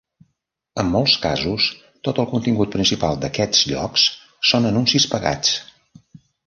En 0.83 0.87
molts 0.93 1.13
casos 1.25 1.67
tot 2.09 2.21
el 2.23 2.29
contingut 2.33 2.73
principal 2.79 3.23
d'aquests 3.27 3.63
llocs 3.75 4.09
són 4.53 4.71
anuncis 4.73 5.11
pagats. 5.15 5.59